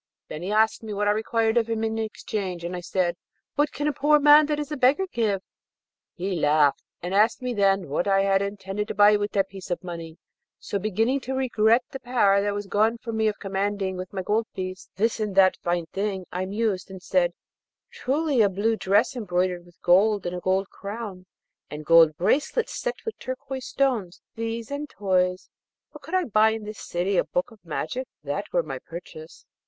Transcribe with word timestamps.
Then 0.29 0.41
he 0.41 0.51
asked 0.51 0.81
me 0.81 0.95
what 0.95 1.07
I 1.07 1.11
required 1.11 1.57
of 1.57 1.69
him 1.69 1.83
in 1.83 1.99
exchange, 1.99 2.63
and 2.63 2.75
I 2.75 2.79
said, 2.79 3.17
'What 3.53 3.71
can 3.71 3.87
a 3.87 3.93
poor 3.93 4.15
old 4.15 4.23
man 4.23 4.47
that 4.47 4.59
is 4.59 4.71
a 4.71 4.75
beggar 4.75 5.05
give?' 5.11 5.43
He 6.15 6.35
laughed, 6.35 6.81
and 7.03 7.13
asked 7.13 7.43
me 7.43 7.53
then 7.53 7.87
what 7.87 8.07
I 8.07 8.23
had 8.23 8.41
intended 8.41 8.87
to 8.87 8.95
buy 8.95 9.15
with 9.15 9.33
that 9.33 9.49
piece 9.49 9.69
of 9.69 9.83
money. 9.83 10.17
So, 10.57 10.79
beginning 10.79 11.19
to 11.19 11.35
regret 11.35 11.83
the 11.91 11.99
power 11.99 12.41
that 12.41 12.55
was 12.55 12.65
gone 12.65 12.97
from 12.97 13.15
me 13.17 13.27
of 13.27 13.37
commanding 13.37 13.95
with 13.95 14.11
my 14.11 14.23
gold 14.23 14.47
piece 14.55 14.89
this 14.95 15.19
and 15.19 15.35
that 15.35 15.57
fine 15.57 15.85
thing, 15.93 16.25
I 16.31 16.47
mused, 16.47 16.89
and 16.89 16.99
said, 17.03 17.33
'Truly, 17.91 18.41
a 18.41 18.49
blue 18.49 18.75
dress 18.77 19.15
embroidered 19.15 19.67
with 19.67 19.79
gold, 19.83 20.25
and 20.25 20.35
a 20.35 20.39
gold 20.39 20.71
crown, 20.71 21.27
and 21.69 21.85
gold 21.85 22.17
bracelets 22.17 22.73
set 22.73 22.95
with 23.05 23.19
turquoise 23.19 23.67
stones, 23.67 24.23
these, 24.33 24.71
and 24.71 24.89
toys; 24.89 25.51
but 25.93 26.01
could 26.01 26.15
I 26.15 26.23
buy 26.23 26.49
in 26.53 26.63
this 26.63 26.79
city 26.79 27.17
a 27.17 27.23
book 27.23 27.51
of 27.51 27.63
magic, 27.63 28.07
that 28.23 28.51
were 28.51 28.63
my 28.63 28.79
purchase.' 28.79 29.45